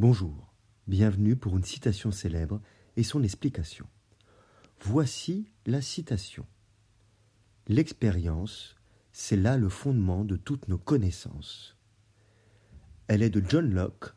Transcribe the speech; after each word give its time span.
Bonjour, 0.00 0.54
bienvenue 0.86 1.36
pour 1.36 1.58
une 1.58 1.62
citation 1.62 2.10
célèbre 2.10 2.62
et 2.96 3.02
son 3.02 3.22
explication. 3.22 3.86
Voici 4.80 5.52
la 5.66 5.82
citation. 5.82 6.46
L'expérience, 7.68 8.76
c'est 9.12 9.36
là 9.36 9.58
le 9.58 9.68
fondement 9.68 10.24
de 10.24 10.36
toutes 10.36 10.68
nos 10.68 10.78
connaissances. 10.78 11.76
Elle 13.08 13.22
est 13.22 13.28
de 13.28 13.44
John 13.46 13.74
Locke, 13.74 14.14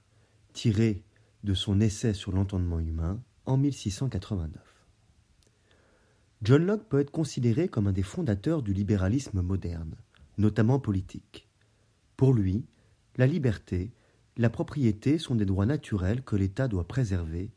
tirée 0.54 1.04
de 1.44 1.54
son 1.54 1.82
essai 1.82 2.14
sur 2.14 2.32
l'entendement 2.32 2.80
humain 2.80 3.22
en 3.46 3.58
1689. 3.58 4.64
John 6.44 6.66
Locke 6.66 6.88
peut 6.88 7.02
être 7.02 7.12
considéré 7.12 7.68
comme 7.68 7.88
un 7.88 7.92
des 7.92 8.04
fondateurs 8.04 8.64
du 8.64 8.72
libéralisme 8.72 9.42
moderne, 9.42 9.98
notamment 10.38 10.80
politique. 10.80 11.50
Pour 12.16 12.34
lui, 12.34 12.64
la 13.18 13.28
liberté, 13.28 13.92
la 14.38 14.50
propriété 14.50 15.18
sont 15.18 15.36
des 15.36 15.46
droits 15.46 15.66
naturels 15.66 16.24
que 16.24 16.36
l'État 16.36 16.68
doit 16.68 16.88
préserver, 16.88 17.52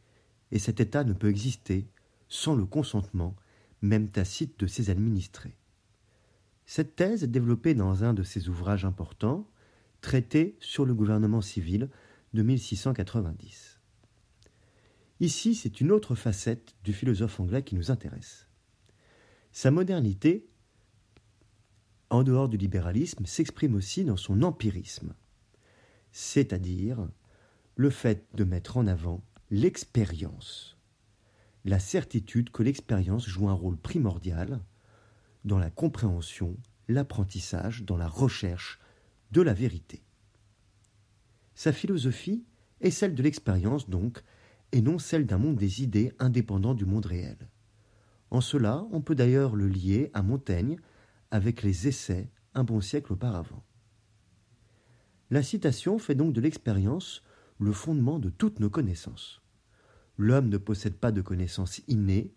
et 0.53 0.59
cet 0.59 0.81
État 0.81 1.05
ne 1.05 1.13
peut 1.13 1.31
exister 1.31 1.89
sans 2.29 2.55
le 2.55 2.67
consentement, 2.67 3.37
même 3.83 4.09
tacite, 4.09 4.59
de 4.59 4.67
ses 4.67 4.91
administrés. 4.91 5.57
Cette 6.67 6.97
thèse 6.97 7.23
est 7.23 7.29
développée 7.29 7.75
dans 7.75 8.05
un 8.05 8.13
de 8.15 8.23
ses 8.23 8.49
ouvrages 8.49 8.85
importants, 8.85 9.49
Traité 10.03 10.57
sur 10.61 10.85
le 10.85 10.95
gouvernement 10.95 11.41
civil 11.41 11.89
de 12.33 12.43
1690. 12.43 13.81
Ici, 15.19 15.55
c'est 15.55 15.81
une 15.81 15.91
autre 15.91 16.15
facette 16.15 16.77
du 16.85 16.93
philosophe 16.93 17.41
anglais 17.41 17.65
qui 17.65 17.75
nous 17.75 17.91
intéresse. 17.91 18.47
Sa 19.51 19.71
modernité, 19.71 20.47
en 22.11 22.23
dehors 22.23 22.49
du 22.49 22.57
libéralisme, 22.57 23.27
s'exprime 23.27 23.75
aussi 23.75 24.05
dans 24.05 24.19
son 24.19 24.43
empirisme 24.43 25.15
c'est-à-dire 26.19 27.11
le 27.75 27.91
fait 27.91 28.27
de 28.33 28.45
mettre 28.45 28.79
en 28.79 28.87
avant 28.87 29.23
l'expérience, 29.51 30.79
la 31.67 31.79
certitude 31.79 32.49
que 32.49 32.63
l'expérience 32.63 33.27
joue 33.27 33.51
un 33.51 33.53
rôle 33.53 33.77
primordial 33.77 34.61
dans 35.45 35.59
la 35.59 35.69
compréhension, 35.69 36.57
l'apprentissage, 36.89 37.83
dans 37.83 37.99
la 37.99 38.09
recherche 38.09 38.81
de 39.31 39.43
la 39.43 39.53
vérité. 39.53 40.03
Sa 41.55 41.75
philosophie 41.75 42.47
est 42.81 42.91
celle 42.91 43.15
de 43.15 43.23
l'expérience 43.23 43.91
donc, 43.91 44.25
et 44.73 44.81
non 44.81 44.99
celle 44.99 45.27
d'un 45.27 45.37
monde 45.37 45.57
des 45.57 45.83
idées 45.83 46.15
indépendant 46.19 46.73
du 46.73 46.87
monde 46.87 47.05
réel. 47.05 47.37
En 48.31 48.41
cela, 48.41 48.87
on 48.91 49.03
peut 49.03 49.15
d'ailleurs 49.15 49.55
le 49.55 49.69
lier 49.69 50.11
à 50.15 50.23
Montaigne 50.23 50.79
avec 51.31 51.63
les 51.63 51.89
essais 51.89 52.31
un 52.55 52.65
bon 52.65 52.81
siècle 52.81 53.13
auparavant. 53.13 53.63
La 55.29 55.43
citation 55.43 55.99
fait 55.99 56.15
donc 56.15 56.33
de 56.33 56.41
l'expérience 56.41 57.25
le 57.59 57.73
fondement 57.73 58.21
de 58.21 58.31
toutes 58.31 58.61
nos 58.61 58.71
connaissances. 58.71 59.43
L'homme 60.19 60.49
ne 60.49 60.57
possède 60.57 60.95
pas 60.95 61.11
de 61.11 61.21
connaissances 61.21 61.81
innées, 61.89 62.33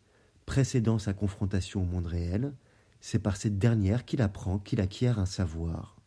précédant 0.48 0.98
sa 0.98 1.14
confrontation 1.14 1.84
au 1.84 1.86
monde 1.86 2.08
réel, 2.08 2.54
c'est 3.00 3.20
par 3.20 3.38
cette 3.38 3.60
dernière 3.60 4.06
qu'il 4.06 4.24
apprend, 4.24 4.58
qu'il 4.58 4.82
acquiert 4.82 5.20
un 5.20 5.28
savoir. 5.28 6.02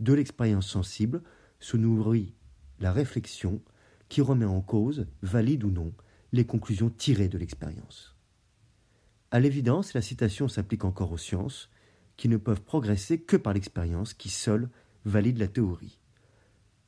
De 0.00 0.14
l'expérience 0.14 0.66
sensible 0.66 1.22
se 1.60 1.76
nourrit 1.76 2.34
la 2.80 2.92
réflexion 2.92 3.60
qui 4.08 4.22
remet 4.22 4.46
en 4.46 4.62
cause, 4.62 5.06
valide 5.20 5.64
ou 5.64 5.70
non, 5.70 5.92
les 6.32 6.46
conclusions 6.46 6.88
tirées 6.88 7.28
de 7.28 7.38
l'expérience. 7.38 8.16
À 9.30 9.38
l'évidence, 9.38 9.92
la 9.92 10.02
citation 10.02 10.48
s'applique 10.48 10.84
encore 10.84 11.12
aux 11.12 11.18
sciences, 11.18 11.68
qui 12.16 12.30
ne 12.30 12.38
peuvent 12.38 12.62
progresser 12.62 13.20
que 13.20 13.36
par 13.36 13.52
l'expérience 13.52 14.14
qui 14.14 14.30
seule 14.30 14.70
valide 15.04 15.38
la 15.38 15.48
théorie. 15.48 16.00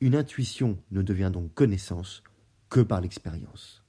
Une 0.01 0.15
intuition 0.15 0.77
ne 0.91 1.01
devient 1.01 1.29
donc 1.33 1.53
connaissance 1.53 2.23
que 2.69 2.79
par 2.79 3.01
l'expérience. 3.01 3.83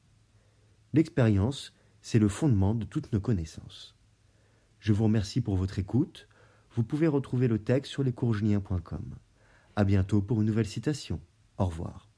L'expérience, 0.93 1.73
c'est 2.03 2.19
le 2.19 2.29
fondement 2.29 2.75
de 2.75 2.85
toutes 2.85 3.13
nos 3.13 3.21
connaissances. 3.21 3.95
Je 4.81 4.93
vous 4.93 5.05
remercie 5.05 5.41
pour 5.41 5.57
votre 5.57 5.79
écoute. 5.79 6.27
Vous 6.75 6.83
pouvez 6.83 7.07
retrouver 7.07 7.47
le 7.47 7.59
texte 7.59 7.93
sur 7.93 8.03
lescoursjuniens.com. 8.03 9.15
À 9.77 9.85
bientôt 9.85 10.21
pour 10.21 10.41
une 10.41 10.49
nouvelle 10.49 10.67
citation. 10.67 11.21
Au 11.59 11.67
revoir. 11.67 12.10